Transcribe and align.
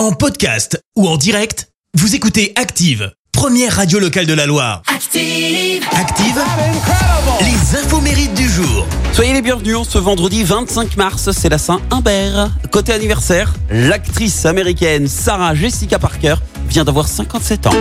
En 0.00 0.12
podcast 0.12 0.82
ou 0.96 1.06
en 1.06 1.18
direct, 1.18 1.68
vous 1.92 2.14
écoutez 2.14 2.54
Active, 2.56 3.12
première 3.32 3.76
radio 3.76 3.98
locale 3.98 4.24
de 4.24 4.32
la 4.32 4.46
Loire. 4.46 4.80
Active. 4.86 5.84
Active, 5.92 6.40
les 7.42 7.78
infos 7.78 8.00
mérites 8.00 8.32
du 8.32 8.48
jour. 8.48 8.86
Soyez 9.12 9.34
les 9.34 9.42
bienvenus 9.42 9.76
en 9.76 9.84
ce 9.84 9.98
vendredi 9.98 10.42
25 10.42 10.96
mars, 10.96 11.30
c'est 11.32 11.50
la 11.50 11.58
Saint-Humbert. 11.58 12.48
Côté 12.72 12.94
anniversaire, 12.94 13.52
l'actrice 13.68 14.46
américaine 14.46 15.06
Sarah 15.06 15.54
Jessica 15.54 15.98
Parker 15.98 16.36
vient 16.66 16.84
d'avoir 16.84 17.06
57 17.06 17.66
ans. 17.66 17.72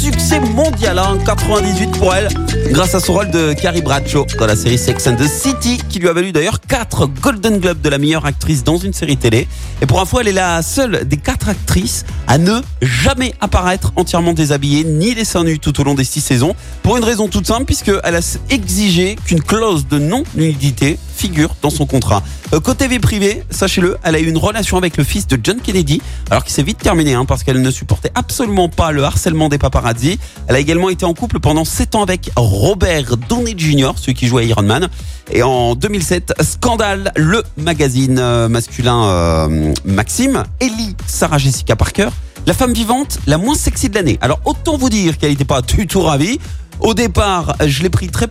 Succès 0.00 0.40
mondial 0.40 0.98
hein, 0.98 1.08
en 1.10 1.18
98 1.18 1.90
pour 1.98 2.14
elle, 2.14 2.28
grâce 2.70 2.94
à 2.94 3.00
son 3.00 3.12
rôle 3.12 3.30
de 3.30 3.52
Carrie 3.52 3.82
Bradshaw 3.82 4.24
dans 4.38 4.46
la 4.46 4.56
série 4.56 4.78
Sex 4.78 5.06
and 5.06 5.16
the 5.16 5.28
City, 5.28 5.78
qui 5.90 5.98
lui 5.98 6.08
a 6.08 6.14
valu 6.14 6.32
d'ailleurs 6.32 6.58
4 6.66 7.06
Golden 7.20 7.58
Globes 7.58 7.82
de 7.82 7.88
la 7.90 7.98
meilleure 7.98 8.24
actrice 8.24 8.64
dans 8.64 8.78
une 8.78 8.94
série 8.94 9.18
télé. 9.18 9.46
Et 9.82 9.86
pour 9.86 10.00
info, 10.00 10.20
elle 10.20 10.28
est 10.28 10.32
la 10.32 10.62
seule 10.62 11.06
des 11.06 11.18
4 11.18 11.50
actrices 11.50 12.06
à 12.26 12.38
ne 12.38 12.60
jamais 12.80 13.34
apparaître 13.42 13.92
entièrement 13.96 14.32
déshabillée, 14.32 14.84
ni 14.84 15.12
les 15.12 15.26
seins 15.26 15.44
nus 15.44 15.58
tout 15.58 15.78
au 15.78 15.84
long 15.84 15.92
des 15.92 16.04
6 16.04 16.22
saisons, 16.22 16.54
pour 16.82 16.96
une 16.96 17.04
raison 17.04 17.28
toute 17.28 17.46
simple, 17.46 17.66
puisqu'elle 17.66 18.16
a 18.16 18.38
exigé 18.48 19.16
qu'une 19.26 19.42
clause 19.42 19.86
de 19.86 19.98
non-nudité 19.98 20.98
figure 21.20 21.54
dans 21.60 21.68
son 21.68 21.84
contrat. 21.84 22.22
Euh, 22.54 22.60
côté 22.60 22.88
vie 22.88 22.98
privée, 22.98 23.42
sachez-le, 23.50 23.98
elle 24.02 24.14
a 24.14 24.20
eu 24.20 24.26
une 24.26 24.38
relation 24.38 24.78
avec 24.78 24.96
le 24.96 25.04
fils 25.04 25.26
de 25.26 25.38
John 25.42 25.60
Kennedy, 25.60 26.00
alors 26.30 26.44
qui 26.44 26.52
s'est 26.52 26.62
vite 26.62 26.78
terminé 26.78 27.12
hein, 27.12 27.26
parce 27.26 27.42
qu'elle 27.42 27.60
ne 27.60 27.70
supportait 27.70 28.10
absolument 28.14 28.70
pas 28.70 28.90
le 28.90 29.04
harcèlement 29.04 29.50
des 29.50 29.58
paparazzi. 29.58 30.18
Elle 30.46 30.56
a 30.56 30.60
également 30.60 30.88
été 30.88 31.04
en 31.04 31.12
couple 31.12 31.38
pendant 31.38 31.66
7 31.66 31.94
ans 31.94 32.02
avec 32.02 32.30
Robert 32.36 33.18
Downey 33.28 33.54
Jr., 33.54 33.90
celui 33.96 34.14
qui 34.14 34.28
jouait 34.28 34.46
Iron 34.46 34.62
Man. 34.62 34.88
Et 35.30 35.42
en 35.42 35.74
2007, 35.74 36.32
scandale, 36.40 37.12
le 37.16 37.42
magazine 37.58 38.18
euh, 38.18 38.48
masculin 38.48 39.04
euh, 39.04 39.74
Maxime 39.84 40.44
élit 40.60 40.96
Sarah 41.06 41.36
Jessica 41.36 41.76
Parker 41.76 42.08
la 42.46 42.54
femme 42.54 42.72
vivante 42.72 43.18
la 43.26 43.38
moins 43.38 43.54
sexy 43.54 43.88
de 43.88 43.94
l'année. 43.94 44.18
Alors 44.20 44.40
autant 44.44 44.76
vous 44.76 44.88
dire 44.88 45.18
qu'elle 45.18 45.30
n'était 45.30 45.44
pas 45.44 45.62
du 45.62 45.86
tout 45.86 46.00
ravie. 46.00 46.40
Au 46.80 46.94
départ, 46.94 47.56
je 47.64 47.82
l'ai 47.82 47.90
pris 47.90 48.08
très 48.08 48.26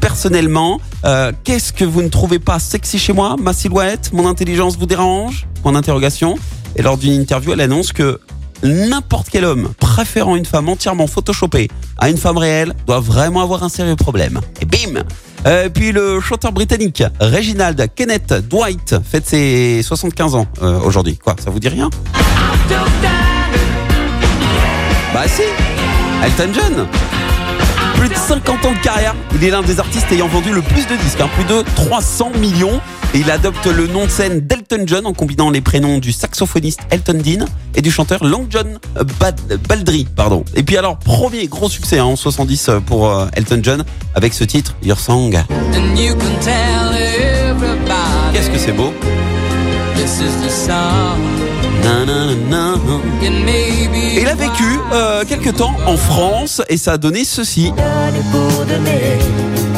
personnellement. 0.00 0.80
Euh, 1.04 1.32
Qu'est-ce 1.44 1.72
que 1.72 1.84
vous 1.84 2.02
ne 2.02 2.08
trouvez 2.08 2.38
pas 2.38 2.58
sexy 2.58 2.98
chez 2.98 3.12
moi? 3.12 3.36
Ma 3.38 3.52
silhouette 3.52 4.12
Mon 4.12 4.26
intelligence 4.26 4.78
vous 4.78 4.86
dérange? 4.86 5.46
Point 5.62 5.72
d'interrogation. 5.72 6.36
Et 6.76 6.82
lors 6.82 6.96
d'une 6.96 7.12
interview, 7.12 7.52
elle 7.52 7.60
annonce 7.60 7.92
que 7.92 8.18
n'importe 8.62 9.28
quel 9.30 9.44
homme 9.44 9.70
préférant 9.78 10.36
une 10.36 10.46
femme 10.46 10.68
entièrement 10.68 11.06
photoshopée 11.06 11.68
à 11.98 12.08
une 12.08 12.16
femme 12.16 12.38
réelle 12.38 12.72
doit 12.86 13.00
vraiment 13.00 13.42
avoir 13.42 13.64
un 13.64 13.68
sérieux 13.68 13.96
problème. 13.96 14.40
Et 14.60 14.64
bim 14.64 15.02
euh, 15.46 15.68
Puis 15.68 15.92
le 15.92 16.20
chanteur 16.20 16.52
britannique 16.52 17.02
Reginald 17.20 17.86
Kenneth 17.94 18.32
Dwight 18.48 18.96
fête 19.04 19.26
ses 19.26 19.82
75 19.82 20.34
ans 20.34 20.46
euh, 20.62 20.80
aujourd'hui. 20.80 21.18
Quoi, 21.18 21.36
ça 21.42 21.50
vous 21.50 21.60
dit 21.60 21.68
rien? 21.68 21.90
Bah 25.12 25.24
si 25.26 25.42
Elton 26.24 26.50
John 26.54 26.86
plus 28.00 28.08
de 28.08 28.14
50 28.14 28.64
ans 28.64 28.72
de 28.72 28.78
carrière. 28.82 29.14
Il 29.34 29.44
est 29.44 29.50
l'un 29.50 29.60
des 29.60 29.78
artistes 29.78 30.10
ayant 30.10 30.26
vendu 30.26 30.52
le 30.54 30.62
plus 30.62 30.86
de 30.86 30.96
disques, 30.96 31.20
hein, 31.20 31.28
plus 31.34 31.44
de 31.44 31.62
300 31.76 32.32
millions. 32.40 32.80
Et 33.12 33.18
il 33.18 33.30
adopte 33.30 33.66
le 33.66 33.86
nom 33.88 34.06
de 34.06 34.10
scène 34.10 34.40
d'Elton 34.40 34.84
John 34.86 35.04
en 35.06 35.12
combinant 35.12 35.50
les 35.50 35.60
prénoms 35.60 35.98
du 35.98 36.10
saxophoniste 36.12 36.80
Elton 36.90 37.20
Dean 37.22 37.44
et 37.74 37.82
du 37.82 37.90
chanteur 37.90 38.24
Long 38.24 38.46
John 38.48 38.78
Bad- 39.18 39.58
Baldry. 39.68 40.06
Pardon. 40.16 40.44
Et 40.54 40.62
puis 40.62 40.78
alors, 40.78 40.96
premier 40.96 41.46
gros 41.46 41.68
succès 41.68 41.98
hein, 41.98 42.04
en 42.04 42.16
70 42.16 42.70
pour 42.86 43.06
euh, 43.10 43.26
Elton 43.34 43.60
John 43.62 43.84
avec 44.14 44.32
ce 44.32 44.44
titre, 44.44 44.74
Your 44.82 44.98
Song. 44.98 45.36
Qu'est-ce 48.32 48.50
que 48.50 48.58
c'est 48.58 48.72
beau 48.72 48.94
this 49.96 50.20
is 50.20 50.46
the 50.46 50.50
song. 50.50 51.18
Il 54.16 54.26
a 54.28 54.34
vécu 54.34 54.78
euh, 54.92 55.24
quelques 55.28 55.56
temps 55.56 55.74
en 55.86 55.96
France 55.96 56.62
et 56.68 56.76
ça 56.76 56.92
a 56.92 56.98
donné 56.98 57.24
ceci. 57.24 57.72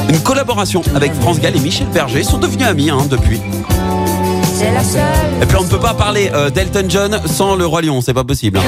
Une 0.08 0.20
collaboration 0.20 0.82
avec 0.94 1.12
France 1.14 1.40
Gall 1.40 1.56
et 1.56 1.60
Michel 1.60 1.86
Berger 1.88 2.22
sont 2.22 2.38
devenus 2.38 2.66
amis 2.66 2.90
hein, 2.90 3.06
depuis. 3.10 3.40
Et 5.42 5.46
puis 5.46 5.56
on 5.58 5.64
ne 5.64 5.68
peut 5.68 5.80
pas 5.80 5.94
parler 5.94 6.30
euh, 6.34 6.50
d'Elton 6.50 6.84
John 6.88 7.20
sans 7.26 7.56
le 7.56 7.66
Roi 7.66 7.82
Lion, 7.82 8.00
c'est 8.00 8.14
pas 8.14 8.24
possible. 8.24 8.58
hein. 8.58 8.62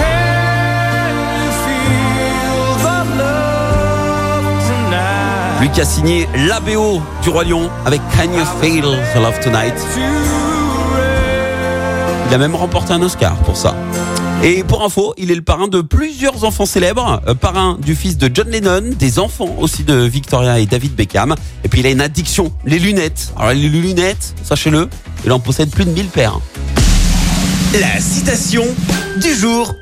Lui 5.60 5.70
qui 5.70 5.80
a 5.80 5.84
signé 5.84 6.28
l'ABO 6.48 7.00
du 7.22 7.30
Roi 7.30 7.44
Lion 7.44 7.70
avec 7.86 8.00
Can 8.16 8.24
You 8.36 8.44
Feel 8.60 8.82
the 9.14 9.20
Love 9.20 9.38
Tonight. 9.40 9.74
Il 12.34 12.38
a 12.38 12.38
même 12.38 12.56
remporté 12.56 12.92
un 12.92 13.00
Oscar 13.00 13.36
pour 13.44 13.56
ça. 13.56 13.76
Et 14.42 14.64
pour 14.64 14.82
info, 14.82 15.14
il 15.16 15.30
est 15.30 15.36
le 15.36 15.42
parrain 15.42 15.68
de 15.68 15.82
plusieurs 15.82 16.42
enfants 16.42 16.66
célèbres, 16.66 17.22
euh, 17.28 17.34
parrain 17.34 17.78
du 17.80 17.94
fils 17.94 18.18
de 18.18 18.28
John 18.34 18.48
Lennon, 18.50 18.90
des 18.98 19.20
enfants 19.20 19.54
aussi 19.60 19.84
de 19.84 19.94
Victoria 19.94 20.58
et 20.58 20.66
David 20.66 20.96
Beckham. 20.96 21.36
Et 21.62 21.68
puis 21.68 21.78
il 21.78 21.86
a 21.86 21.90
une 21.90 22.00
addiction, 22.00 22.50
les 22.64 22.80
lunettes. 22.80 23.32
Alors 23.36 23.52
les 23.52 23.68
lunettes, 23.68 24.34
sachez-le, 24.42 24.88
il 25.24 25.30
en 25.30 25.38
possède 25.38 25.70
plus 25.70 25.84
de 25.84 25.90
1000 25.90 26.06
paires. 26.06 26.40
La 27.80 28.00
citation 28.00 28.64
du 29.22 29.32
jour. 29.32 29.72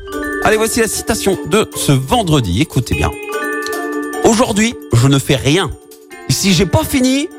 Allez, 0.45 0.59
voici 0.59 0.81
la 0.81 0.89
citation 0.89 1.39
de 1.51 1.71
ce 1.75 1.93
vendredi. 1.93 2.61
Écoutez 2.61 2.95
bien. 2.95 3.11
Aujourd'hui, 4.25 4.75
je 4.93 5.09
ne 5.09 5.19
fais 5.19 5.37
rien. 5.37 5.71
Si 6.29 6.53
j'ai 6.53 6.67
pas 6.67 6.85
fini, 6.85 7.31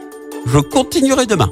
je 0.47 0.57
continuerai 0.57 1.27
demain. 1.27 1.51